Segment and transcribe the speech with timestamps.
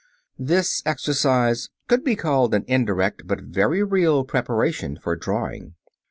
[0.39, 5.75] This exercise could be called an indirect but very real preparation for drawing.